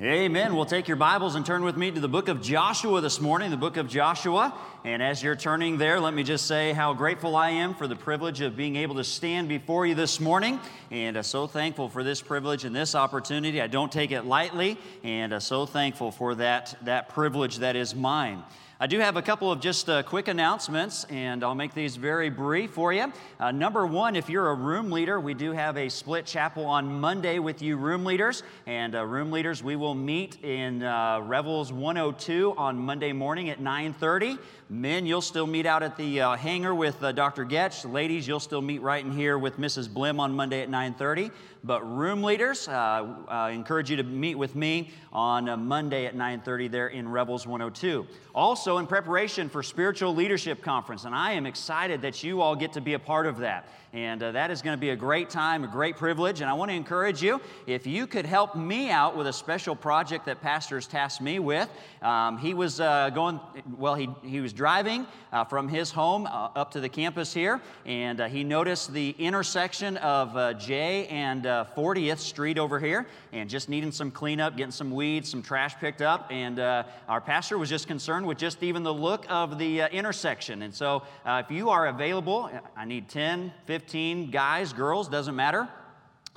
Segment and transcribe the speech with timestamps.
[0.00, 0.54] Amen.
[0.54, 3.50] We'll take your Bibles and turn with me to the book of Joshua this morning,
[3.50, 4.56] the book of Joshua.
[4.84, 7.96] And as you're turning there, let me just say how grateful I am for the
[7.96, 10.60] privilege of being able to stand before you this morning.
[10.92, 13.60] And uh, so thankful for this privilege and this opportunity.
[13.60, 17.92] I don't take it lightly, and uh, so thankful for that, that privilege that is
[17.92, 18.44] mine.
[18.80, 22.30] I do have a couple of just uh, quick announcements, and I'll make these very
[22.30, 23.12] brief for you.
[23.40, 27.00] Uh, number one, if you're a room leader, we do have a split chapel on
[27.00, 28.44] Monday with you room leaders.
[28.66, 33.58] And uh, room leaders, we will meet in uh, Revels 102 on Monday morning at
[33.58, 34.38] 9:30.
[34.70, 37.44] Men, you'll still meet out at the uh, hangar with uh, Dr.
[37.44, 37.90] Goetsch.
[37.92, 39.88] Ladies, you'll still meet right in here with Mrs.
[39.88, 41.32] Blim on Monday at 9:30.
[41.64, 46.14] But room leaders, uh, I encourage you to meet with me on uh, Monday at
[46.14, 48.06] 9:30 there in Revels 102.
[48.34, 52.72] Also, in preparation for Spiritual Leadership Conference, and I am excited that you all get
[52.74, 53.68] to be a part of that.
[53.92, 56.42] And uh, that is going to be a great time, a great privilege.
[56.42, 59.74] And I want to encourage you if you could help me out with a special
[59.74, 61.70] project that Pastor's tasked me with.
[62.02, 63.40] Um, he was uh, going,
[63.78, 67.62] well, he, he was driving uh, from his home uh, up to the campus here,
[67.86, 73.06] and uh, he noticed the intersection of uh, J and Uh, 40th Street over here,
[73.32, 76.28] and just needing some cleanup, getting some weeds, some trash picked up.
[76.30, 79.88] And uh, our pastor was just concerned with just even the look of the uh,
[79.88, 80.62] intersection.
[80.62, 85.66] And so if you are available, I need 10, 15, 15 guys, girls, doesn't matter.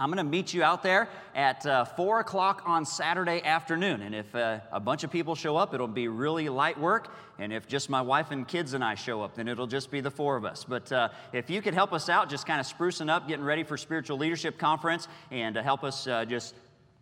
[0.01, 4.01] I'm going to meet you out there at uh, 4 o'clock on Saturday afternoon.
[4.01, 7.13] And if uh, a bunch of people show up, it'll be really light work.
[7.37, 10.01] And if just my wife and kids and I show up, then it'll just be
[10.01, 10.65] the four of us.
[10.67, 13.61] But uh, if you could help us out, just kind of sprucing up, getting ready
[13.61, 16.55] for Spiritual Leadership Conference, and to help us uh, just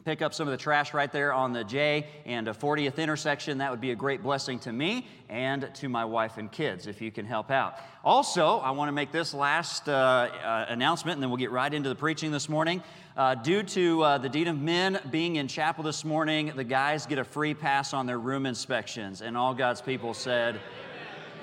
[0.09, 3.59] pick up some of the trash right there on the J and a 40th intersection.
[3.59, 6.99] That would be a great blessing to me and to my wife and kids if
[6.99, 7.75] you can help out.
[8.03, 11.71] Also, I want to make this last uh, uh, announcement and then we'll get right
[11.71, 12.81] into the preaching this morning.
[13.15, 17.05] Uh, due to uh, the Dean of Men being in chapel this morning, the guys
[17.05, 19.21] get a free pass on their room inspections.
[19.21, 20.59] And all God's people said,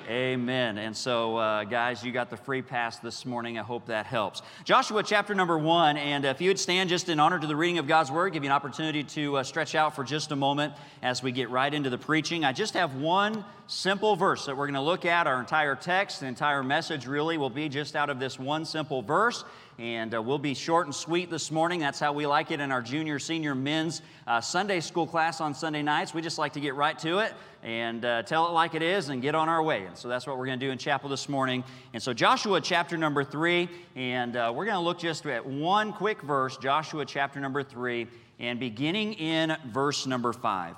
[0.08, 0.78] Amen.
[0.78, 3.58] And so, uh, guys, you got the free pass this morning.
[3.58, 4.40] I hope that helps.
[4.62, 5.96] Joshua chapter number one.
[5.96, 8.44] And if you would stand just in honor to the reading of God's word, give
[8.44, 11.74] you an opportunity to uh, stretch out for just a moment as we get right
[11.74, 12.44] into the preaching.
[12.44, 15.26] I just have one simple verse that we're going to look at.
[15.26, 19.02] Our entire text, the entire message really will be just out of this one simple
[19.02, 19.44] verse.
[19.78, 21.80] And uh, we'll be short and sweet this morning.
[21.80, 25.52] That's how we like it in our junior, senior men's uh, Sunday school class on
[25.52, 26.14] Sunday nights.
[26.14, 29.10] We just like to get right to it and uh, tell it like it is
[29.10, 29.84] and get on our way.
[29.84, 31.62] And so that's what we're going to do in chapel this morning.
[31.92, 35.92] And so, Joshua chapter number three, and uh, we're going to look just at one
[35.92, 38.06] quick verse, Joshua chapter number three,
[38.38, 40.76] and beginning in verse number five.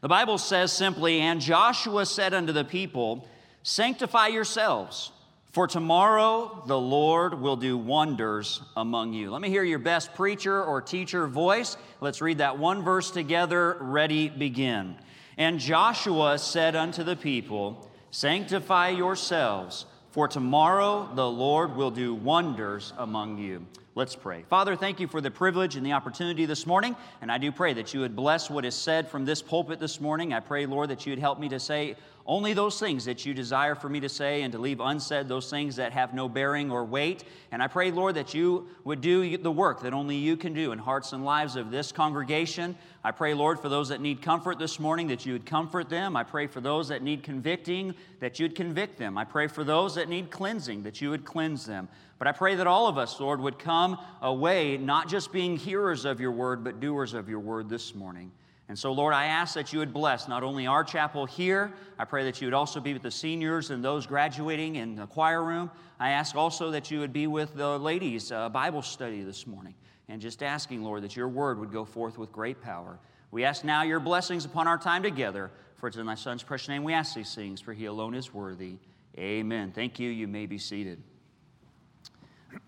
[0.00, 3.28] The Bible says simply, And Joshua said unto the people,
[3.62, 5.12] Sanctify yourselves
[5.56, 9.30] for tomorrow the Lord will do wonders among you.
[9.30, 11.78] Let me hear your best preacher or teacher voice.
[12.02, 13.78] Let's read that one verse together.
[13.80, 14.96] Ready, begin.
[15.38, 22.92] And Joshua said unto the people, Sanctify yourselves, for tomorrow the Lord will do wonders
[22.98, 23.64] among you.
[23.96, 24.44] Let's pray.
[24.50, 26.94] Father, thank you for the privilege and the opportunity this morning.
[27.22, 30.02] And I do pray that you would bless what is said from this pulpit this
[30.02, 30.34] morning.
[30.34, 31.96] I pray, Lord, that you would help me to say
[32.26, 35.48] only those things that you desire for me to say and to leave unsaid those
[35.48, 37.24] things that have no bearing or weight.
[37.52, 40.72] And I pray, Lord, that you would do the work that only you can do
[40.72, 42.76] in hearts and lives of this congregation.
[43.02, 46.16] I pray, Lord, for those that need comfort this morning, that you would comfort them.
[46.16, 49.16] I pray for those that need convicting, that you'd convict them.
[49.16, 51.88] I pray for those that need cleansing, that you would cleanse them.
[52.18, 56.04] But I pray that all of us, Lord, would come away not just being hearers
[56.04, 58.32] of your word, but doers of your word this morning.
[58.68, 62.04] And so, Lord, I ask that you would bless not only our chapel here, I
[62.04, 65.44] pray that you would also be with the seniors and those graduating in the choir
[65.44, 65.70] room.
[66.00, 69.74] I ask also that you would be with the ladies' uh, Bible study this morning.
[70.08, 72.98] And just asking, Lord, that your word would go forth with great power.
[73.30, 75.50] We ask now your blessings upon our time together.
[75.76, 78.32] For it's in thy Son's precious name we ask these things, for he alone is
[78.32, 78.78] worthy.
[79.18, 79.72] Amen.
[79.72, 80.10] Thank you.
[80.10, 81.02] You may be seated.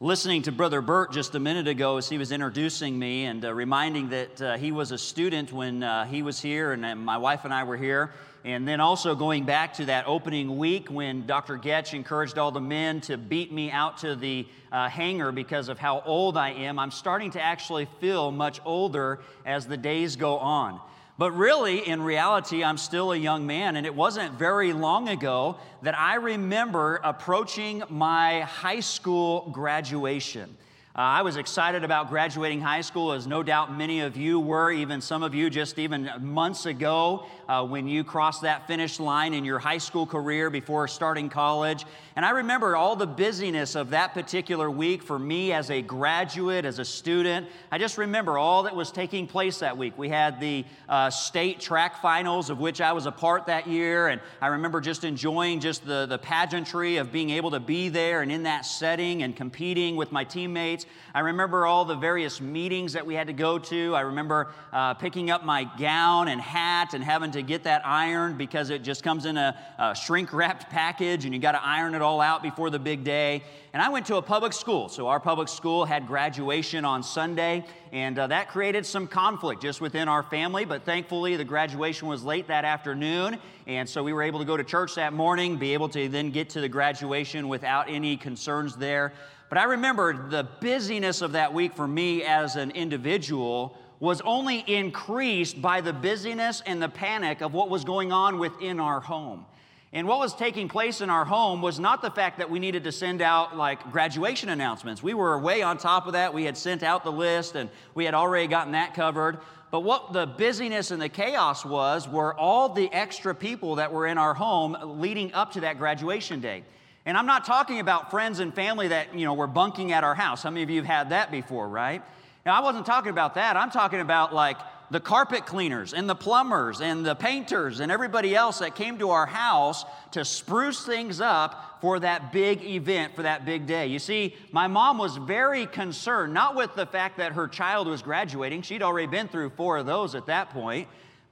[0.00, 3.52] listening to Brother Burt just a minute ago as he was introducing me and uh,
[3.52, 7.44] reminding that uh, he was a student when uh, he was here and my wife
[7.44, 8.12] and I were here.
[8.44, 11.56] And then also going back to that opening week when Dr.
[11.58, 15.78] Goetsch encouraged all the men to beat me out to the uh, hangar because of
[15.78, 20.38] how old I am, I'm starting to actually feel much older as the days go
[20.38, 20.80] on.
[21.18, 25.56] But really, in reality, I'm still a young man, and it wasn't very long ago
[25.82, 30.56] that I remember approaching my high school graduation.
[30.94, 34.70] Uh, I was excited about graduating high school, as no doubt many of you were,
[34.70, 39.32] even some of you just even months ago uh, when you crossed that finish line
[39.32, 41.86] in your high school career before starting college.
[42.14, 46.66] And I remember all the busyness of that particular week for me as a graduate,
[46.66, 47.46] as a student.
[47.70, 49.96] I just remember all that was taking place that week.
[49.96, 54.08] We had the uh, state track finals, of which I was a part that year,
[54.08, 58.20] and I remember just enjoying just the, the pageantry of being able to be there
[58.20, 60.81] and in that setting and competing with my teammates.
[61.14, 63.94] I remember all the various meetings that we had to go to.
[63.94, 68.38] I remember uh, picking up my gown and hat and having to get that ironed
[68.38, 71.94] because it just comes in a, a shrink wrapped package and you got to iron
[71.94, 73.42] it all out before the big day.
[73.72, 74.90] And I went to a public school.
[74.90, 79.80] So our public school had graduation on Sunday, and uh, that created some conflict just
[79.80, 80.66] within our family.
[80.66, 83.38] But thankfully, the graduation was late that afternoon.
[83.66, 86.30] And so we were able to go to church that morning, be able to then
[86.30, 89.14] get to the graduation without any concerns there.
[89.52, 94.60] But I remember the busyness of that week for me as an individual was only
[94.66, 99.44] increased by the busyness and the panic of what was going on within our home.
[99.92, 102.84] And what was taking place in our home was not the fact that we needed
[102.84, 105.02] to send out like graduation announcements.
[105.02, 106.32] We were way on top of that.
[106.32, 109.38] We had sent out the list and we had already gotten that covered.
[109.70, 114.06] But what the busyness and the chaos was were all the extra people that were
[114.06, 116.64] in our home leading up to that graduation day.
[117.04, 120.14] And I'm not talking about friends and family that, you know, were bunking at our
[120.14, 120.42] house.
[120.42, 122.02] How many of you have had that before, right?
[122.46, 123.56] Now, I wasn't talking about that.
[123.56, 124.56] I'm talking about like
[124.92, 129.10] the carpet cleaners and the plumbers and the painters and everybody else that came to
[129.10, 133.86] our house to spruce things up for that big event, for that big day.
[133.86, 138.02] You see, my mom was very concerned, not with the fact that her child was
[138.02, 140.88] graduating, she'd already been through four of those at that point,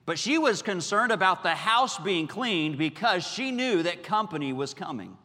[0.07, 4.73] but she was concerned about the house being cleaned because she knew that company was
[4.75, 5.17] coming.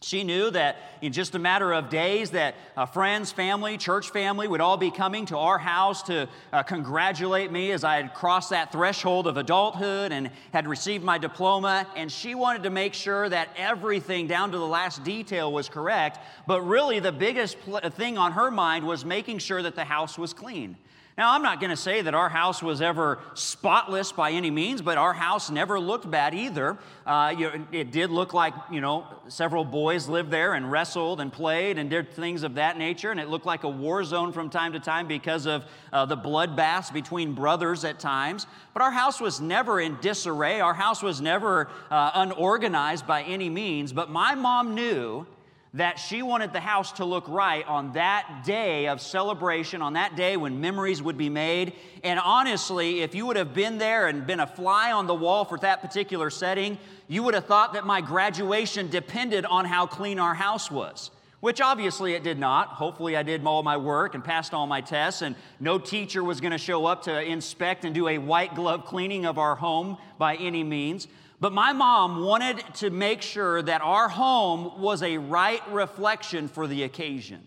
[0.00, 4.46] She knew that in just a matter of days that uh, friends, family, church family
[4.46, 8.50] would all be coming to our house to uh, congratulate me as I had crossed
[8.50, 11.84] that threshold of adulthood and had received my diploma.
[11.96, 16.20] And she wanted to make sure that everything down to the last detail was correct.
[16.46, 20.16] But really, the biggest pl- thing on her mind was making sure that the house
[20.16, 20.76] was clean.
[21.18, 24.80] Now, I'm not going to say that our house was ever spotless by any means,
[24.80, 26.78] but our house never looked bad either.
[27.04, 31.20] Uh, you know, it did look like, you know, several boys lived there and wrestled
[31.20, 34.32] and played and did things of that nature, and it looked like a war zone
[34.32, 38.46] from time to time because of uh, the bloodbaths between brothers at times.
[38.72, 40.60] But our house was never in disarray.
[40.60, 43.92] Our house was never uh, unorganized by any means.
[43.92, 45.26] But my mom knew
[45.74, 50.16] that she wanted the house to look right on that day of celebration, on that
[50.16, 51.74] day when memories would be made.
[52.02, 55.44] And honestly, if you would have been there and been a fly on the wall
[55.44, 60.18] for that particular setting, you would have thought that my graduation depended on how clean
[60.18, 61.10] our house was.
[61.40, 62.70] Which obviously it did not.
[62.70, 66.40] Hopefully, I did all my work and passed all my tests, and no teacher was
[66.40, 69.98] going to show up to inspect and do a white glove cleaning of our home
[70.18, 71.06] by any means.
[71.40, 76.66] But my mom wanted to make sure that our home was a right reflection for
[76.66, 77.46] the occasion.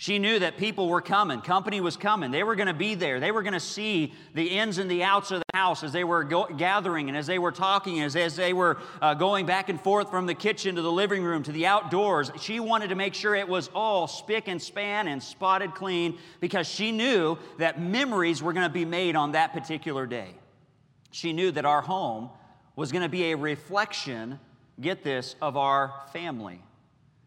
[0.00, 2.30] She knew that people were coming, company was coming.
[2.30, 3.18] They were going to be there.
[3.18, 6.04] They were going to see the ins and the outs of the house as they
[6.04, 9.68] were go- gathering and as they were talking, as, as they were uh, going back
[9.68, 12.30] and forth from the kitchen to the living room to the outdoors.
[12.40, 16.68] She wanted to make sure it was all spick and span and spotted clean because
[16.68, 20.30] she knew that memories were going to be made on that particular day.
[21.10, 22.30] She knew that our home
[22.78, 24.38] was going to be a reflection,
[24.80, 26.62] get this, of our family.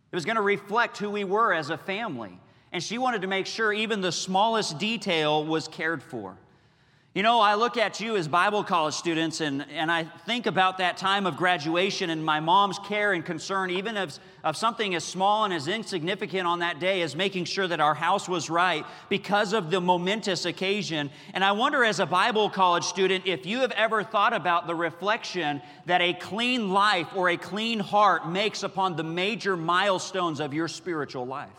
[0.09, 2.39] It was going to reflect who we were as a family.
[2.71, 6.37] And she wanted to make sure even the smallest detail was cared for.
[7.13, 10.77] You know, I look at you as Bible college students and, and I think about
[10.77, 15.03] that time of graduation and my mom's care and concern, even of, of something as
[15.03, 18.85] small and as insignificant on that day as making sure that our house was right
[19.09, 21.09] because of the momentous occasion.
[21.33, 24.75] And I wonder, as a Bible college student, if you have ever thought about the
[24.75, 30.53] reflection that a clean life or a clean heart makes upon the major milestones of
[30.53, 31.49] your spiritual life.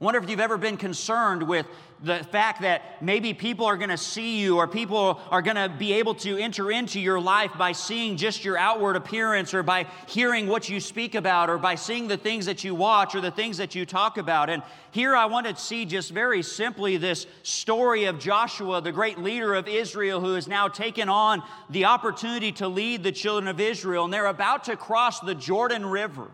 [0.00, 1.64] I wonder if you've ever been concerned with
[2.02, 5.68] the fact that maybe people are going to see you or people are going to
[5.68, 9.86] be able to enter into your life by seeing just your outward appearance or by
[10.06, 13.30] hearing what you speak about or by seeing the things that you watch or the
[13.30, 14.50] things that you talk about.
[14.50, 19.18] And here I want to see just very simply this story of Joshua, the great
[19.18, 23.60] leader of Israel, who has now taken on the opportunity to lead the children of
[23.60, 24.04] Israel.
[24.04, 26.30] And they're about to cross the Jordan River.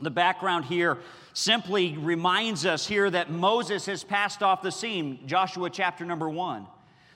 [0.00, 0.98] The background here
[1.32, 6.66] simply reminds us here that Moses has passed off the scene, Joshua chapter number one.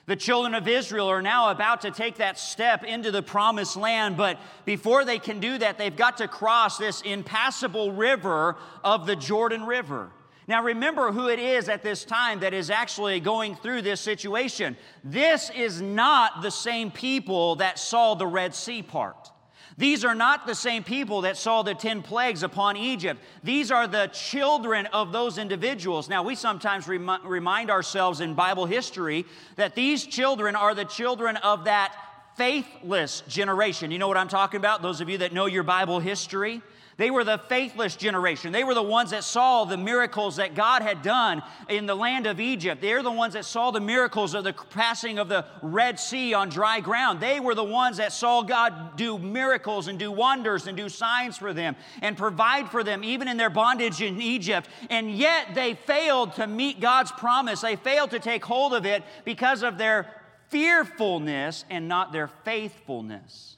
[0.05, 4.17] The children of Israel are now about to take that step into the promised land,
[4.17, 9.15] but before they can do that, they've got to cross this impassable river of the
[9.15, 10.11] Jordan River.
[10.45, 14.75] Now, remember who it is at this time that is actually going through this situation.
[15.05, 19.31] This is not the same people that saw the Red Sea part.
[19.77, 23.19] These are not the same people that saw the 10 plagues upon Egypt.
[23.43, 26.09] These are the children of those individuals.
[26.09, 29.25] Now, we sometimes rem- remind ourselves in Bible history
[29.55, 31.95] that these children are the children of that
[32.35, 33.91] faithless generation.
[33.91, 34.81] You know what I'm talking about?
[34.81, 36.61] Those of you that know your Bible history.
[36.97, 38.51] They were the faithless generation.
[38.51, 42.27] They were the ones that saw the miracles that God had done in the land
[42.27, 42.81] of Egypt.
[42.81, 46.49] They're the ones that saw the miracles of the passing of the Red Sea on
[46.49, 47.19] dry ground.
[47.19, 51.35] They were the ones that saw God do miracles and do wonders and do signs
[51.37, 54.69] for them and provide for them, even in their bondage in Egypt.
[54.91, 57.61] And yet they failed to meet God's promise.
[57.61, 60.13] They failed to take hold of it because of their
[60.49, 63.57] fearfulness and not their faithfulness.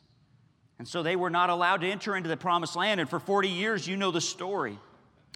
[0.78, 3.00] And so they were not allowed to enter into the promised land.
[3.00, 4.78] And for 40 years, you know the story.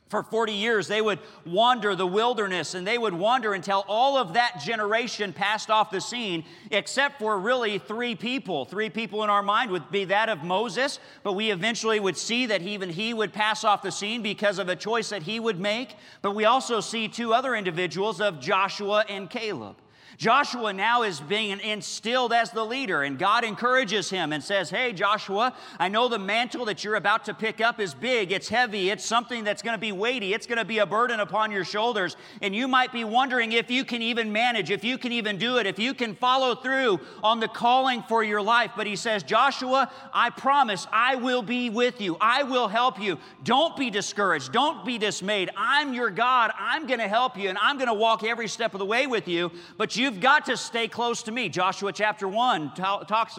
[0.10, 4.34] For 40 years, they would wander the wilderness and they would wander until all of
[4.34, 8.66] that generation passed off the scene, except for really three people.
[8.66, 12.48] Three people in our mind would be that of Moses, but we eventually would see
[12.48, 15.60] that even he would pass off the scene because of a choice that he would
[15.60, 15.96] make.
[16.24, 19.76] But we also see two other individuals of Joshua and Caleb.
[20.20, 24.92] Joshua now is being instilled as the leader, and God encourages him and says, Hey,
[24.92, 28.90] Joshua, I know the mantle that you're about to pick up is big, it's heavy,
[28.90, 31.64] it's something that's going to be weighty, it's going to be a burden upon your
[31.64, 32.18] shoulders.
[32.42, 35.58] And you might be wondering if you can even manage, if you can even do
[35.58, 38.72] it, if you can follow through on the calling for your life.
[38.76, 43.20] But he says, Joshua, I promise I will be with you, I will help you.
[43.46, 45.50] Don't be discouraged, don't be dismayed.
[45.56, 48.74] I'm your God, I'm going to help you, and I'm going to walk every step
[48.74, 49.50] of the way with you.
[49.78, 51.50] But you You've got to stay close to me.
[51.50, 53.38] Joshua chapter 1 talks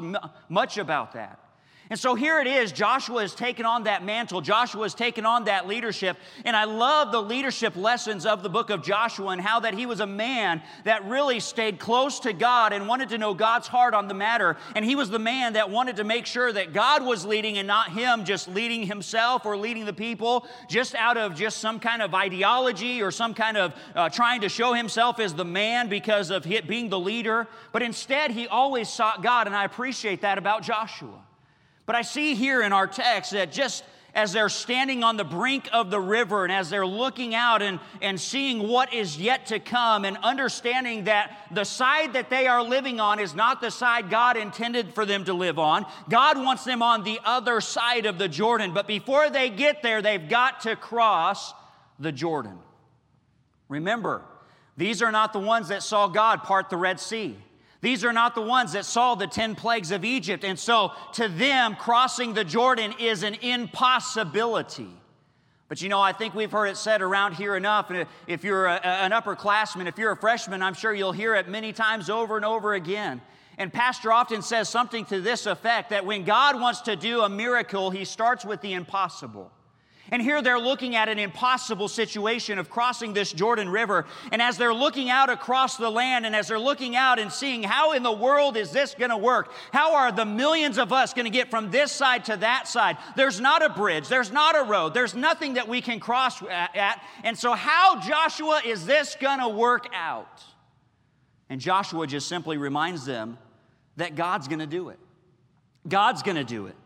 [0.48, 1.39] much about that.
[1.90, 2.70] And so here it is.
[2.70, 4.40] Joshua has taken on that mantle.
[4.40, 6.16] Joshua has taken on that leadership.
[6.44, 9.87] And I love the leadership lessons of the book of Joshua and how that he
[9.87, 13.92] was a man that really stayed close to God and wanted to know God's heart
[13.92, 14.56] on the matter.
[14.76, 17.66] And he was the man that wanted to make sure that God was leading and
[17.66, 22.02] not him just leading himself or leading the people just out of just some kind
[22.02, 26.30] of ideology or some kind of uh, trying to show himself as the man because
[26.30, 27.49] of being the leader.
[27.73, 29.49] But instead, he always sought God.
[29.49, 31.25] And I appreciate that about Joshua.
[31.87, 33.84] But I see here in our text that just
[34.14, 37.78] as they're standing on the brink of the river and as they're looking out and,
[38.02, 42.62] and seeing what is yet to come and understanding that the side that they are
[42.62, 45.87] living on is not the side God intended for them to live on.
[46.08, 48.75] God wants them on the other side of the Jordan.
[48.75, 51.52] But before they get there, they've got to cross
[51.99, 52.58] the Jordan.
[53.68, 54.22] Remember,
[54.76, 57.37] these are not the ones that saw God part the Red Sea.
[57.80, 60.44] These are not the ones that saw the 10 plagues of Egypt.
[60.44, 64.90] And so to them, crossing the Jordan is an impossibility.
[65.68, 67.90] But you know, I think we've heard it said around here enough.
[67.90, 71.49] And if you're a, an upperclassman, if you're a freshman, I'm sure you'll hear it
[71.49, 73.22] many times over and over again.
[73.56, 77.28] And Pastor often says something to this effect that when God wants to do a
[77.28, 79.50] miracle, he starts with the impossible.
[80.10, 84.06] And here they're looking at an impossible situation of crossing this Jordan River.
[84.32, 87.62] And as they're looking out across the land and as they're looking out and seeing
[87.62, 89.52] how in the world is this going to work?
[89.72, 92.96] How are the millions of us going to get from this side to that side?
[93.14, 97.02] There's not a bridge, there's not a road, there's nothing that we can cross at.
[97.22, 100.42] And so, how, Joshua, is this going to work out?
[101.48, 103.38] And Joshua just simply reminds them
[103.96, 104.98] that God's going to do it.
[105.86, 106.76] God's going to do it.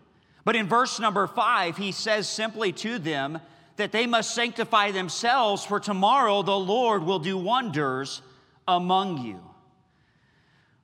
[0.45, 3.41] But in verse number five, he says simply to them
[3.77, 8.23] that they must sanctify themselves, for tomorrow the Lord will do wonders
[8.69, 9.41] among you.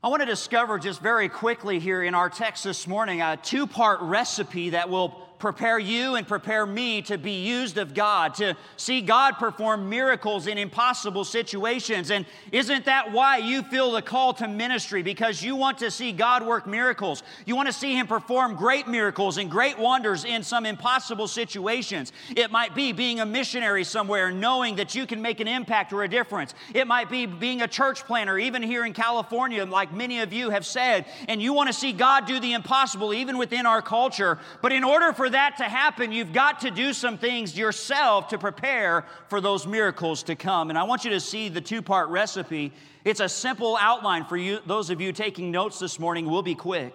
[0.02, 3.66] I want to discover just very quickly here in our text this morning a two
[3.66, 8.54] part recipe that will prepare you and prepare me to be used of God, to
[8.76, 12.10] see God perform miracles in impossible situations.
[12.10, 15.02] And isn't that why you feel the call to ministry?
[15.02, 17.22] Because you want to see God work miracles.
[17.46, 22.12] You want to see Him perform great miracles and great wonders in some impossible situations.
[22.36, 26.02] It might be being a missionary somewhere, knowing that you can make an impact or
[26.02, 26.54] a difference.
[26.74, 30.50] It might be being a church planner, even here in California, like many of you
[30.50, 34.38] have said, and you want to see God do the impossible even within our culture.
[34.60, 39.04] But in order that to happen, you've got to do some things yourself to prepare
[39.28, 40.70] for those miracles to come.
[40.70, 42.72] And I want you to see the two part recipe.
[43.04, 44.60] It's a simple outline for you.
[44.66, 46.94] Those of you taking notes this morning will be quick.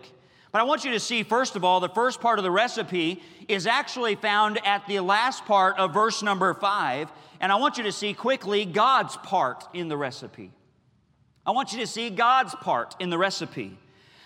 [0.52, 3.22] But I want you to see, first of all, the first part of the recipe
[3.50, 7.12] is actually found at the last part of verse number five.
[7.42, 10.52] And I want you to see quickly God's part in the recipe.
[11.46, 13.78] I want you to see God's part in the recipe.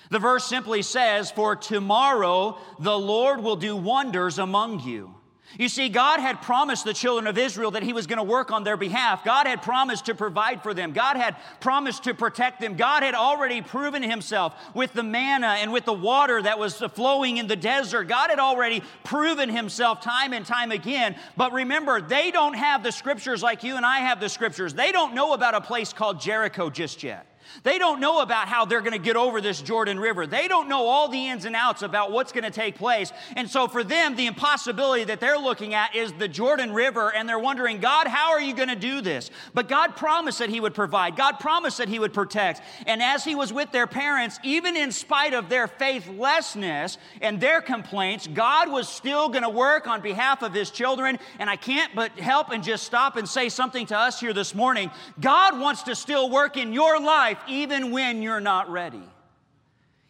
[0.10, 5.16] The verse simply says, For tomorrow the Lord will do wonders among you.
[5.58, 8.51] You see, God had promised the children of Israel that He was going to work
[8.51, 9.24] on their behalf.
[9.24, 10.92] God had promised to provide for them.
[10.92, 12.75] God had promised to protect them.
[12.75, 17.38] God had already proven Himself with the manna and with the water that was flowing
[17.38, 18.04] in the desert.
[18.04, 21.16] God had already proven Himself time and time again.
[21.36, 24.75] But remember, they don't have the scriptures like you and I have the scriptures.
[24.75, 27.28] They don't know about a place called Jericho just yet.
[27.63, 30.27] They don't know about how they're going to get over this Jordan River.
[30.27, 33.12] They don't know all the ins and outs about what's going to take place.
[33.36, 37.27] And so for them, the impossibility that they're looking at is the Jordan River, and
[37.27, 39.32] they're wondering, God, how are you going to do this?
[39.53, 42.62] But God promised that He would provide, God promised that He would protect.
[42.86, 47.62] And as He was with their parents, even in spite of their faithlessness and their
[47.62, 51.20] complaints, God was still going to work on behalf of His children.
[51.39, 54.53] And I can't but help and just stop and say something to us here this
[54.56, 54.91] morning.
[55.20, 59.03] God wants to still work in your life even when you're not ready.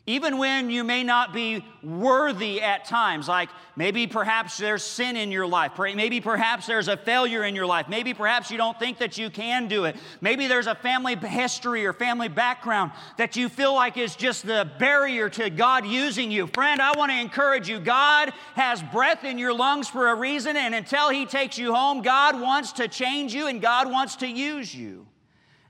[0.10, 5.32] Even when you may not be worthy at times, like maybe perhaps there's sin in
[5.32, 8.98] your life, maybe perhaps there's a failure in your life, maybe perhaps you don't think
[8.98, 13.48] that you can do it, maybe there's a family history or family background that you
[13.48, 16.48] feel like is just the barrier to God using you.
[16.48, 20.58] Friend, I want to encourage you God has breath in your lungs for a reason,
[20.58, 24.28] and until He takes you home, God wants to change you and God wants to
[24.28, 25.06] use you.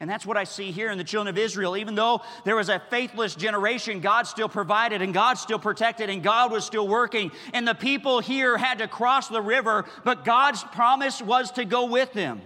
[0.02, 1.76] And that's what I see here in the children of Israel.
[1.76, 6.24] Even though there was a faithless generation, God still provided and God still protected and
[6.24, 7.32] God was still working.
[7.54, 11.86] And the people here had to cross the river, but God's promise was to go
[11.86, 12.42] with them.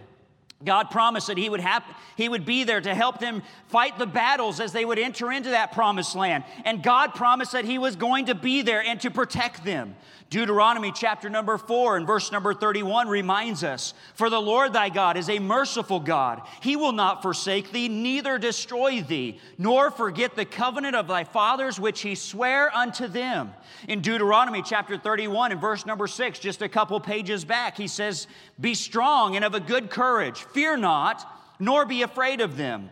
[0.65, 1.83] God promised that he would, have,
[2.15, 5.49] he would be there to help them fight the battles as they would enter into
[5.49, 6.43] that promised land.
[6.63, 9.95] And God promised that He was going to be there and to protect them.
[10.29, 15.15] Deuteronomy chapter number 4 and verse number 31 reminds us For the Lord thy God
[15.15, 16.41] is a merciful God.
[16.61, 21.79] He will not forsake thee, neither destroy thee, nor forget the covenant of thy fathers
[21.79, 23.53] which he sware unto them.
[23.87, 28.25] In Deuteronomy chapter 31 and verse number 6, just a couple pages back, he says,
[28.59, 31.25] Be strong and of a good courage, fear not,
[31.59, 32.89] nor be afraid of them.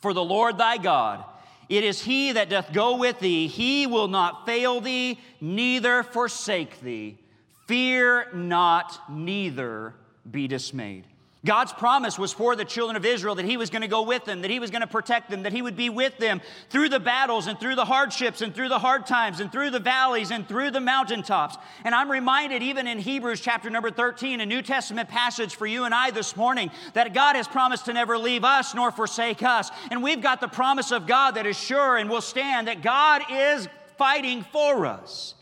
[0.00, 1.24] For the Lord thy God,
[1.68, 3.46] it is he that doth go with thee.
[3.46, 7.18] He will not fail thee, neither forsake thee.
[7.66, 9.94] Fear not, neither
[10.28, 11.06] be dismayed.
[11.44, 14.24] God's promise was for the children of Israel that He was going to go with
[14.24, 16.88] them, that He was going to protect them, that He would be with them through
[16.88, 20.30] the battles and through the hardships and through the hard times and through the valleys
[20.30, 21.56] and through the mountaintops.
[21.84, 25.82] And I'm reminded, even in Hebrews chapter number 13, a New Testament passage for you
[25.82, 29.72] and I this morning, that God has promised to never leave us nor forsake us.
[29.90, 33.22] And we've got the promise of God that is sure and will stand, that God
[33.28, 33.66] is
[33.98, 35.34] fighting for us.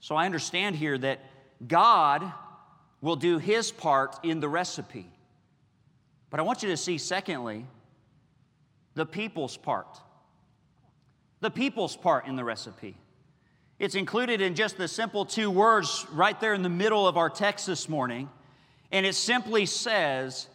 [0.00, 1.20] So I understand here that
[1.68, 2.32] God
[3.02, 5.10] will do His part in the recipe.
[6.34, 7.64] But I want you to see, secondly,
[8.94, 10.00] the people's part.
[11.38, 12.96] The people's part in the recipe.
[13.78, 17.30] It's included in just the simple two words right there in the middle of our
[17.30, 18.28] text this morning.
[18.90, 20.48] And it simply says,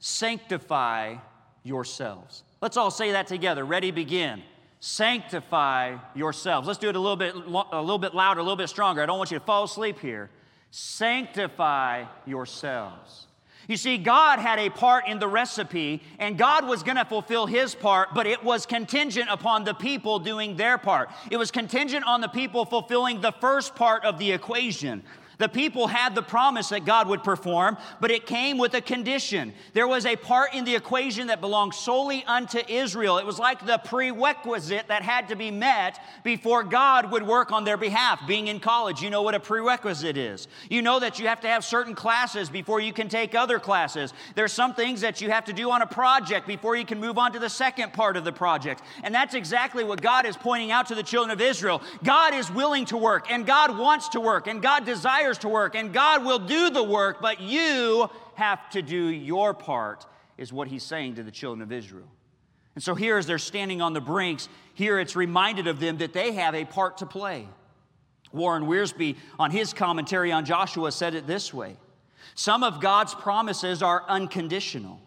[0.00, 1.16] Sanctify
[1.62, 2.44] yourselves.
[2.60, 3.64] Let's all say that together.
[3.64, 4.42] Ready, begin.
[4.80, 6.68] Sanctify yourselves.
[6.68, 9.02] Let's do it a little bit, a little bit louder, a little bit stronger.
[9.02, 10.28] I don't want you to fall asleep here.
[10.72, 13.28] Sanctify yourselves.
[13.68, 17.46] You see, God had a part in the recipe, and God was going to fulfill
[17.46, 21.10] his part, but it was contingent upon the people doing their part.
[21.30, 25.02] It was contingent on the people fulfilling the first part of the equation.
[25.42, 29.52] The people had the promise that God would perform, but it came with a condition.
[29.72, 33.18] There was a part in the equation that belonged solely unto Israel.
[33.18, 37.64] It was like the prerequisite that had to be met before God would work on
[37.64, 38.24] their behalf.
[38.28, 40.46] Being in college, you know what a prerequisite is.
[40.70, 44.14] You know that you have to have certain classes before you can take other classes.
[44.36, 47.18] There's some things that you have to do on a project before you can move
[47.18, 48.80] on to the second part of the project.
[49.02, 51.82] And that's exactly what God is pointing out to the children of Israel.
[52.04, 55.74] God is willing to work, and God wants to work, and God desires to work,
[55.74, 60.06] and God will do the work, but you have to do your part,
[60.38, 62.08] is what he's saying to the children of Israel.
[62.74, 66.12] And so here, as they're standing on the brinks, here it's reminded of them that
[66.12, 67.46] they have a part to play.
[68.32, 71.76] Warren Wiersbe, on his commentary on Joshua, said it this way
[72.34, 75.00] Some of God's promises are unconditional,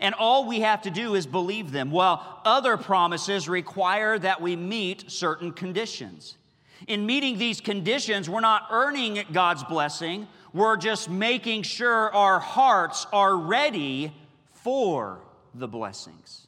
[0.00, 4.56] and all we have to do is believe them, while other promises require that we
[4.56, 6.38] meet certain conditions.
[6.86, 13.06] In meeting these conditions, we're not earning God's blessing, we're just making sure our hearts
[13.12, 14.12] are ready
[14.52, 15.20] for
[15.54, 16.46] the blessings.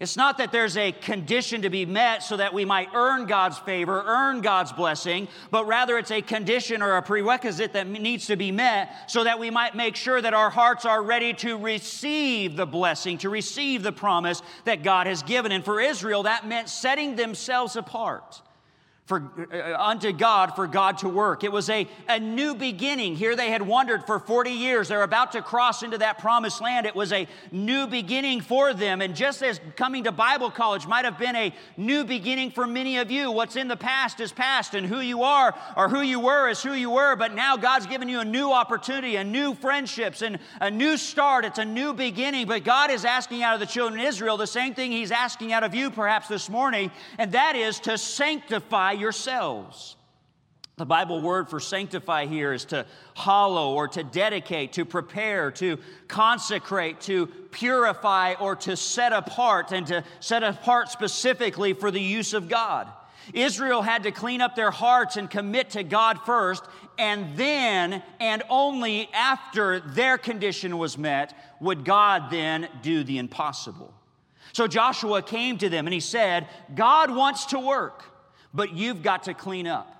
[0.00, 3.58] It's not that there's a condition to be met so that we might earn God's
[3.58, 8.36] favor, earn God's blessing, but rather it's a condition or a prerequisite that needs to
[8.36, 12.56] be met so that we might make sure that our hearts are ready to receive
[12.56, 15.52] the blessing, to receive the promise that God has given.
[15.52, 18.42] And for Israel, that meant setting themselves apart
[19.06, 21.44] for, uh, unto God for God to work.
[21.44, 23.16] It was a, a new beginning.
[23.16, 24.88] Here they had wandered for 40 years.
[24.88, 26.86] They're about to cross into that promised land.
[26.86, 29.02] It was a new beginning for them.
[29.02, 32.96] And just as coming to Bible college might have been a new beginning for many
[32.96, 36.18] of you, what's in the past is past, and who you are or who you
[36.18, 37.14] were is who you were.
[37.14, 41.44] But now God's given you a new opportunity, a new friendships, and a new start.
[41.44, 42.46] It's a new beginning.
[42.46, 45.52] But God is asking out of the children of Israel the same thing He's asking
[45.52, 49.96] out of you perhaps this morning, and that is to sanctify yourselves.
[50.76, 55.78] The Bible word for sanctify here is to hallow or to dedicate, to prepare, to
[56.08, 62.34] consecrate, to purify, or to set apart, and to set apart specifically for the use
[62.34, 62.88] of God.
[63.32, 66.64] Israel had to clean up their hearts and commit to God first,
[66.98, 73.94] and then, and only after their condition was met, would God then do the impossible.
[74.52, 78.04] So Joshua came to them and he said, God wants to work
[78.54, 79.90] but you've got to clean up.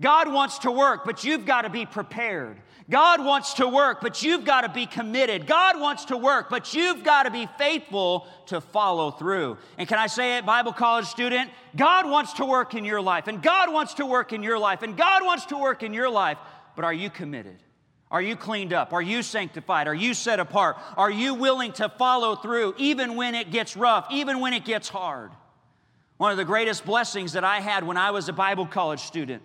[0.00, 2.56] God wants to work, but you've got to be prepared.
[2.88, 5.46] God wants to work, but you've got to be committed.
[5.46, 9.58] God wants to work, but you've got to be faithful to follow through.
[9.78, 11.50] And can I say it, Bible college student?
[11.76, 14.82] God wants to work in your life, and God wants to work in your life,
[14.82, 16.38] and God wants to work in your life,
[16.74, 17.58] but are you committed?
[18.10, 18.92] Are you cleaned up?
[18.92, 19.86] Are you sanctified?
[19.86, 20.76] Are you set apart?
[20.96, 24.88] Are you willing to follow through even when it gets rough, even when it gets
[24.88, 25.30] hard?
[26.20, 29.42] One of the greatest blessings that I had when I was a Bible college student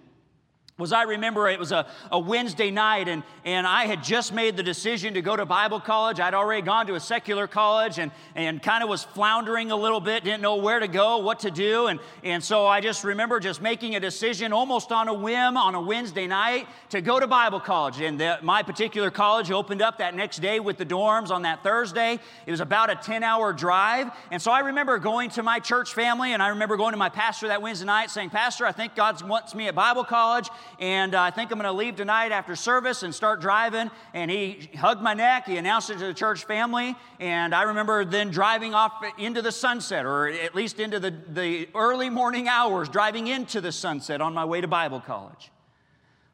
[0.78, 4.58] was I remember it was a, a Wednesday night and, and I had just made
[4.58, 6.20] the decision to go to Bible college.
[6.20, 10.02] I'd already gone to a secular college and, and kind of was floundering a little
[10.02, 11.88] bit, didn't know where to go, what to do.
[11.88, 15.76] And, and so I just remember just making a decision almost on a whim on
[15.76, 18.02] a Wednesday night to go to Bible college.
[18.02, 21.64] And the, my particular college opened up that next day with the dorms on that
[21.64, 22.20] Thursday.
[22.46, 24.12] It was about a 10 hour drive.
[24.30, 27.08] And so I remember going to my church family and I remember going to my
[27.08, 30.50] pastor that Wednesday night saying, Pastor, I think God wants me at Bible college
[30.80, 33.90] and uh, I think I'm going to leave tonight after service and start driving.
[34.14, 35.46] And he hugged my neck.
[35.48, 36.96] He announced it to the church family.
[37.20, 41.70] And I remember then driving off into the sunset, or at least into the, the
[41.76, 45.52] early morning hours, driving into the sunset on my way to Bible college.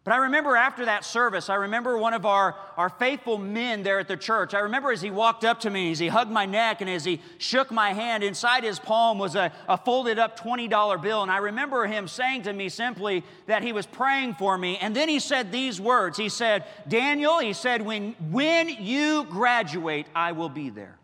[0.04, 4.00] But I remember after that service, I remember one of our, our faithful men there
[4.00, 4.56] at the church.
[4.56, 7.06] I remember as he walked up to me, as he hugged my neck, and as
[7.06, 11.22] he shook my hand, inside his palm was a, a folded up $20 bill.
[11.22, 14.78] And I remember him saying to me simply that he was praying for me.
[14.78, 20.08] And then he said these words He said, Daniel, he said, when, when you graduate,
[20.16, 20.98] I will be there.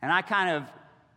[0.00, 0.62] And I kind of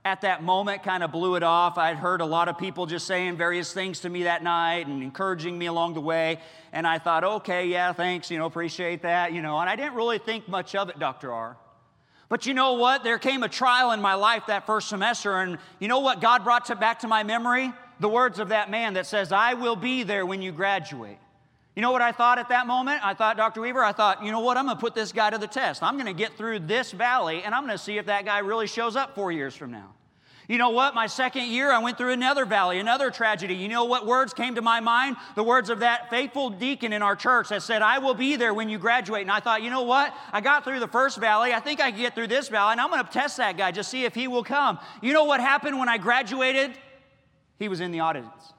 [0.07, 1.77] at that moment kind of blew it off.
[1.77, 5.03] I'd heard a lot of people just saying various things to me that night and
[5.03, 6.39] encouraging me along the way.
[6.71, 9.59] And I thought, okay, yeah, thanks, you know, appreciate that, you know.
[9.59, 11.33] And I didn't really think much of it, Dr.
[11.33, 11.57] R.
[12.29, 13.03] But you know what?
[13.03, 16.45] There came a trial in my life that first semester, and you know what God
[16.45, 17.73] brought to, back to my memory?
[17.99, 21.17] The words of that man that says, I will be there when you graduate.
[21.75, 23.05] You know what I thought at that moment?
[23.05, 23.61] I thought, Dr.
[23.61, 24.57] Weaver, I thought, you know what?
[24.57, 25.83] I'm going to put this guy to the test.
[25.83, 28.39] I'm going to get through this valley and I'm going to see if that guy
[28.39, 29.93] really shows up four years from now.
[30.47, 30.95] You know what?
[30.95, 33.55] My second year, I went through another valley, another tragedy.
[33.55, 35.17] You know what words came to my mind?
[35.35, 38.53] The words of that faithful deacon in our church that said, I will be there
[38.53, 39.23] when you graduate.
[39.23, 40.15] And I thought, you know what?
[40.31, 41.53] I got through the first valley.
[41.53, 43.71] I think I can get through this valley, and I'm going to test that guy,
[43.71, 44.79] just see if he will come.
[45.01, 46.71] You know what happened when I graduated?
[47.59, 48.53] He was in the audience.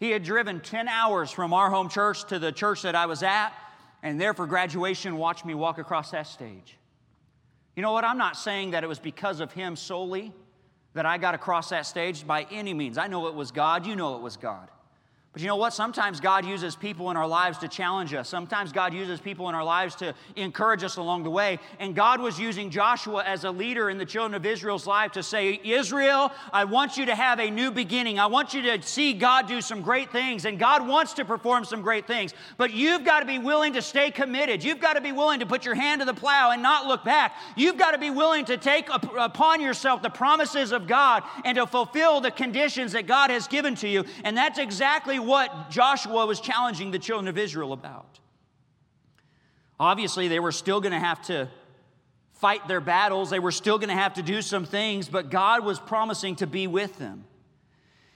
[0.00, 3.22] He had driven 10 hours from our home church to the church that I was
[3.22, 3.52] at,
[4.02, 6.76] and there for graduation watched me walk across that stage.
[7.76, 8.04] You know what?
[8.04, 10.32] I'm not saying that it was because of him solely
[10.94, 12.98] that I got across that stage by any means.
[12.98, 14.68] I know it was God, you know it was God.
[15.34, 15.74] But you know what?
[15.74, 18.28] Sometimes God uses people in our lives to challenge us.
[18.28, 21.58] Sometimes God uses people in our lives to encourage us along the way.
[21.80, 25.24] And God was using Joshua as a leader in the children of Israel's life to
[25.24, 28.20] say, Israel, I want you to have a new beginning.
[28.20, 30.44] I want you to see God do some great things.
[30.44, 32.32] And God wants to perform some great things.
[32.56, 34.62] But you've got to be willing to stay committed.
[34.62, 37.02] You've got to be willing to put your hand to the plow and not look
[37.02, 37.34] back.
[37.56, 41.66] You've got to be willing to take upon yourself the promises of God and to
[41.66, 44.04] fulfill the conditions that God has given to you.
[44.22, 48.18] And that's exactly what Joshua was challenging the children of Israel about.
[49.78, 51.48] Obviously, they were still going to have to
[52.34, 55.64] fight their battles, they were still going to have to do some things, but God
[55.64, 57.24] was promising to be with them.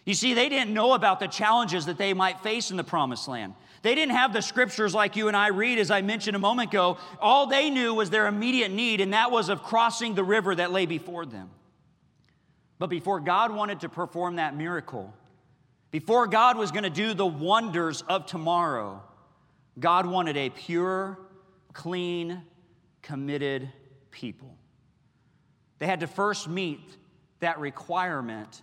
[0.05, 3.29] You see, they didn't know about the challenges that they might face in the promised
[3.29, 3.55] land.
[3.83, 6.71] They didn't have the scriptures like you and I read, as I mentioned a moment
[6.71, 6.99] ago.
[7.21, 10.73] All they knew was their immediate need, and that was of crossing the river that
[10.73, 11.51] lay before them.
[12.79, 15.13] But before God wanted to perform that miracle,
[15.91, 19.03] before God was going to do the wonders of tomorrow,
[19.79, 21.19] God wanted a pure,
[21.73, 22.43] clean,
[23.03, 23.71] committed
[24.11, 24.55] people.
[25.79, 26.81] They had to first meet
[27.41, 28.63] that requirement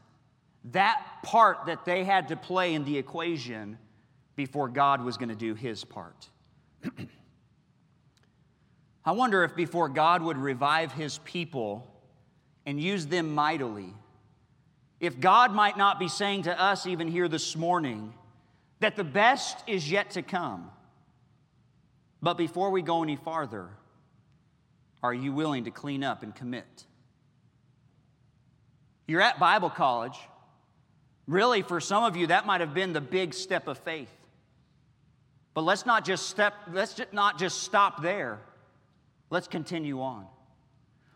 [0.72, 3.78] that part that they had to play in the equation
[4.36, 6.30] before God was going to do his part.
[9.06, 11.92] I wonder if before God would revive his people
[12.66, 13.94] and use them mightily,
[15.06, 18.14] if God might not be saying to us, even here this morning,
[18.80, 20.72] that the best is yet to come.
[22.22, 23.70] But before we go any farther,
[25.04, 26.86] are you willing to clean up and commit?
[29.08, 30.18] You're at Bible college.
[31.28, 34.12] Really, for some of you, that might have been the big step of faith.
[35.54, 38.40] But let's not just step, let's not just stop there.
[39.30, 40.26] Let's continue on.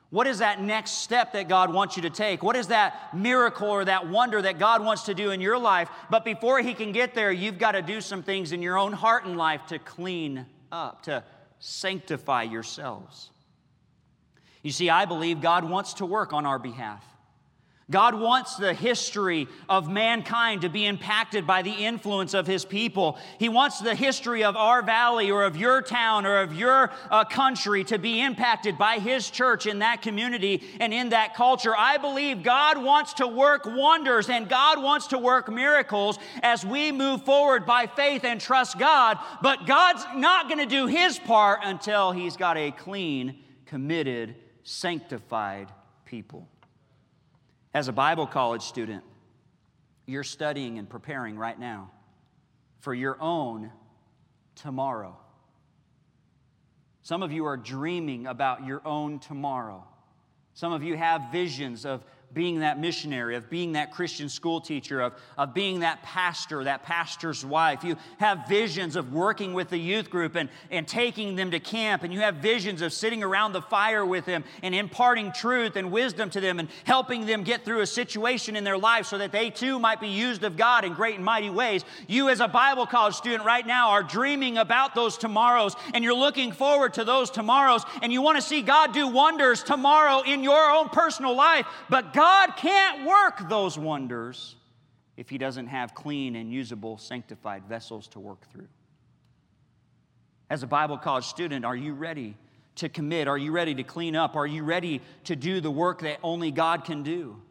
[0.10, 2.42] What is that next step that God wants you to take?
[2.42, 5.88] What is that miracle or that wonder that God wants to do in your life?
[6.10, 8.92] But before He can get there, you've got to do some things in your own
[8.92, 11.24] heart and life to clean up, to
[11.60, 13.30] sanctify yourselves.
[14.64, 17.04] You see, I believe God wants to work on our behalf.
[17.92, 23.18] God wants the history of mankind to be impacted by the influence of His people.
[23.40, 27.26] He wants the history of our valley or of your town or of your uh,
[27.26, 31.76] country to be impacted by His church in that community and in that culture.
[31.76, 36.92] I believe God wants to work wonders and God wants to work miracles as we
[36.92, 39.18] move forward by faith and trust God.
[39.42, 45.72] But God's not going to do His part until He's got a clean, committed, sanctified
[46.06, 46.48] people.
[47.74, 49.04] As a Bible college student,
[50.06, 51.92] you're studying and preparing right now
[52.80, 53.72] for your own
[54.56, 55.18] tomorrow.
[57.04, 59.84] Some of you are dreaming about your own tomorrow.
[60.54, 62.04] Some of you have visions of
[62.34, 66.84] being that missionary, of being that Christian school teacher, of, of being that pastor, that
[66.84, 67.84] pastor's wife.
[67.84, 72.04] You have visions of working with the youth group and, and taking them to camp,
[72.04, 75.92] and you have visions of sitting around the fire with them and imparting truth and
[75.92, 79.32] wisdom to them and helping them get through a situation in their life so that
[79.32, 81.84] they too might be used of God in great and mighty ways.
[82.08, 86.14] You, as a Bible college student right now, are dreaming about those tomorrows and you're
[86.14, 90.44] looking forward to those tomorrows and you want to see God do wonders tomorrow in
[90.44, 91.66] your own personal life.
[91.90, 92.19] But God
[92.58, 94.56] can't work those wonders
[95.18, 98.68] if He doesn't have clean and usable, sanctified vessels to work through.
[100.50, 102.36] As a Bible college student, are you ready
[102.76, 103.28] to commit?
[103.28, 104.36] Are you ready to clean up?
[104.36, 107.42] Are you ready to do the work that only God can do?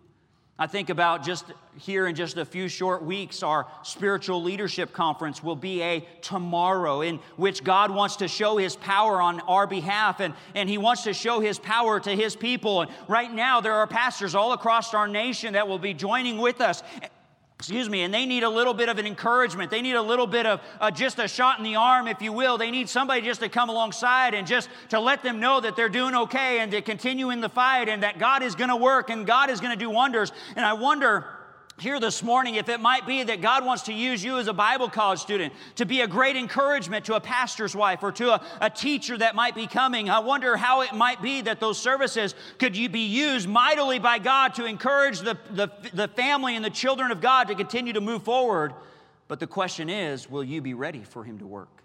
[0.61, 1.45] I think about just
[1.79, 7.01] here in just a few short weeks, our spiritual leadership conference will be a tomorrow
[7.03, 11.05] in which God wants to show his power on our behalf and, and he wants
[11.05, 12.81] to show his power to his people.
[12.81, 16.61] And right now, there are pastors all across our nation that will be joining with
[16.61, 16.83] us
[17.59, 19.69] excuse me, and they need a little bit of an encouragement.
[19.69, 22.33] They need a little bit of uh, just a shot in the arm, if you
[22.33, 22.57] will.
[22.57, 25.89] They need somebody just to come alongside and just to let them know that they're
[25.89, 29.11] doing okay and to continue in the fight and that God is going to work
[29.11, 30.31] and God is going to do wonders.
[30.55, 31.27] And I wonder
[31.81, 34.53] here this morning if it might be that God wants to use you as a
[34.53, 38.43] Bible college student to be a great encouragement to a pastor's wife or to a,
[38.61, 40.11] a, teacher that might be coming.
[40.11, 44.19] I wonder how it might be that those services could you be used mightily by
[44.19, 48.01] God to encourage the, the, the family and the children of God to continue to
[48.01, 48.73] move forward.
[49.29, 51.78] But the question is will you be ready for Him to work?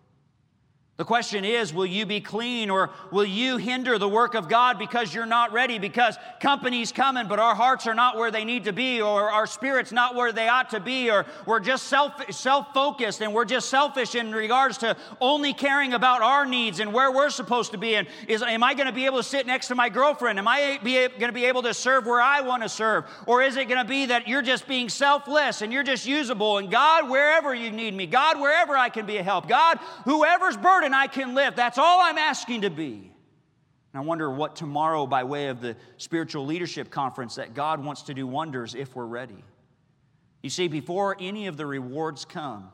[1.03, 4.79] The question is, will you be clean or will you hinder the work of God
[4.79, 5.77] because you're not ready?
[5.77, 9.45] Because company's coming, but our hearts are not where they need to be, or our
[9.45, 13.67] spirit's not where they ought to be, or we're just self focused and we're just
[13.67, 17.95] selfish in regards to only caring about our needs and where we're supposed to be.
[17.97, 20.39] And is am I going to be able to sit next to my girlfriend?
[20.39, 23.57] Am I going to be able to serve where I want to serve, or is
[23.57, 26.59] it going to be that you're just being selfless and you're just usable?
[26.59, 30.55] And God, wherever you need me, God, wherever I can be a help, God, whoever's
[30.55, 31.55] burdened and I can live.
[31.55, 33.11] That's all I'm asking to be.
[33.93, 38.03] And I wonder what tomorrow, by way of the spiritual leadership conference, that God wants
[38.03, 39.43] to do wonders if we're ready.
[40.43, 42.69] You see, before any of the rewards come,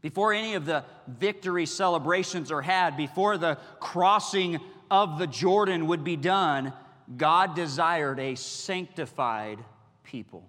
[0.00, 4.58] before any of the victory celebrations are had, before the crossing
[4.90, 6.72] of the Jordan would be done,
[7.16, 9.64] God desired a sanctified
[10.02, 10.44] people.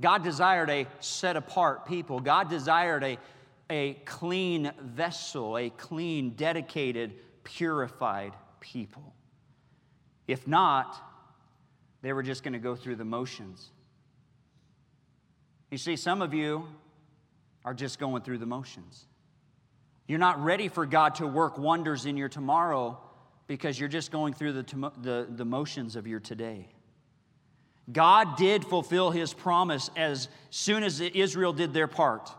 [0.00, 2.20] God desired a set apart people.
[2.20, 3.18] God desired a
[3.70, 9.14] a clean vessel, a clean, dedicated, purified people.
[10.26, 11.00] If not,
[12.02, 13.70] they were just going to go through the motions.
[15.70, 16.66] You see, some of you
[17.64, 19.06] are just going through the motions.
[20.08, 22.98] You're not ready for God to work wonders in your tomorrow
[23.46, 26.68] because you're just going through the, the, the motions of your today.
[27.92, 32.30] God did fulfill his promise as soon as Israel did their part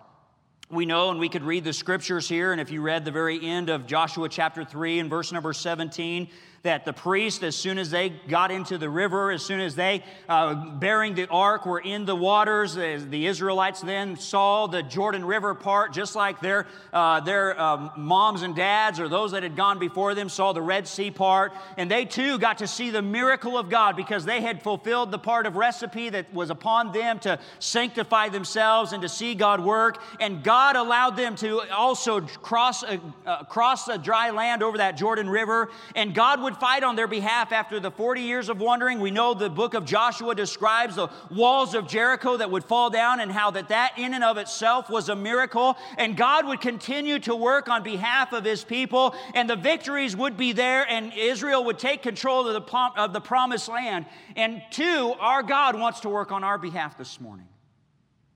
[0.71, 3.45] we know, and we could read the scriptures here, and if you read the very
[3.45, 6.29] end of Joshua chapter 3 and verse number 17,
[6.63, 10.03] that the priests, as soon as they got into the river, as soon as they,
[10.29, 15.55] uh, bearing the ark, were in the waters, the Israelites then saw the Jordan River
[15.55, 19.79] part, just like their, uh, their um, moms and dads or those that had gone
[19.79, 21.51] before them saw the Red Sea part.
[21.77, 25.19] And they too got to see the miracle of God because they had fulfilled the
[25.19, 30.01] part of recipe that was upon them to sanctify themselves and to see God work.
[30.19, 34.95] And God allowed them to also cross a, uh, cross a dry land over that
[34.95, 35.71] Jordan River.
[35.95, 38.99] And God would would fight on their behalf after the 40 years of wandering.
[38.99, 43.21] We know the book of Joshua describes the walls of Jericho that would fall down
[43.21, 45.77] and how that that in and of itself was a miracle.
[45.97, 50.35] And God would continue to work on behalf of his people and the victories would
[50.35, 54.05] be there and Israel would take control of the, of the promised land.
[54.35, 57.47] And two, our God wants to work on our behalf this morning.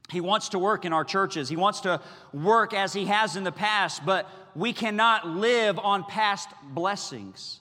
[0.10, 1.50] He wants to work in our churches.
[1.50, 2.00] He wants to
[2.32, 7.60] work as He has in the past, but we cannot live on past blessings.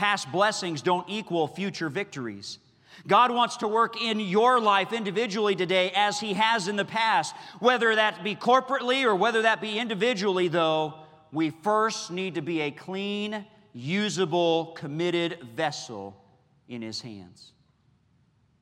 [0.00, 2.58] Past blessings don't equal future victories.
[3.06, 7.34] God wants to work in your life individually today as He has in the past.
[7.58, 10.94] Whether that be corporately or whether that be individually, though,
[11.32, 16.16] we first need to be a clean, usable, committed vessel
[16.66, 17.52] in His hands.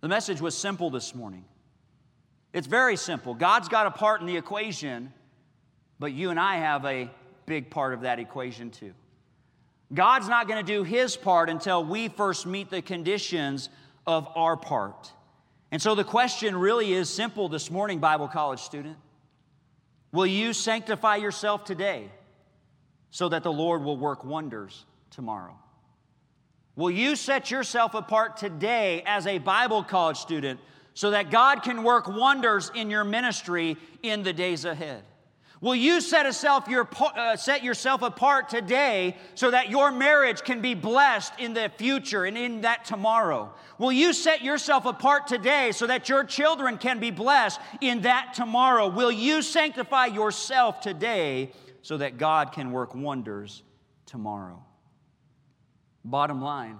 [0.01, 1.45] The message was simple this morning.
[2.53, 3.33] It's very simple.
[3.33, 5.13] God's got a part in the equation,
[6.01, 7.09] but you and I have a
[7.47, 8.93] big part of that equation too.
[9.93, 13.71] God's not going to do his part until we first meet the conditions
[14.07, 15.13] of our part.
[15.71, 18.97] And so the question really is simple this morning, Bible college student.
[20.13, 22.11] Will you sanctify yourself today
[23.11, 25.59] so that the Lord will work wonders tomorrow?
[26.77, 30.61] Will you set yourself apart today as a Bible college student
[30.95, 35.03] so that God can work wonders in your ministry in the days ahead?
[35.61, 40.61] Will you set, yourself, your, uh, set yourself apart today so that your marriage can
[40.61, 43.53] be blessed in the future and in that tomorrow?
[43.77, 48.35] Will you set yourself apart today so that your children can be blessed in that
[48.35, 48.89] tomorrow?
[48.89, 51.51] Will you sanctify yourself today
[51.83, 53.65] so that God can work wonders
[54.07, 54.63] tomorrow?
[56.05, 56.79] Bottom line,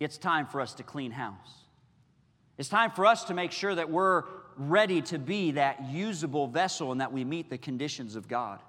[0.00, 1.66] it's time for us to clean house.
[2.58, 4.24] It's time for us to make sure that we're
[4.56, 8.60] ready to be that usable vessel and that we meet the conditions of God.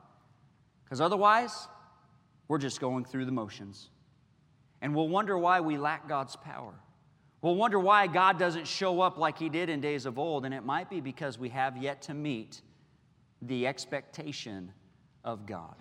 [0.84, 1.67] Because otherwise,
[2.47, 3.89] we're just going through the motions.
[4.82, 6.73] And we'll wonder why we lack God's power.
[7.41, 10.45] We'll wonder why God doesn't show up like He did in days of old.
[10.45, 12.62] And it might be because we have yet to meet
[13.41, 14.71] the expectation
[15.23, 15.76] of God.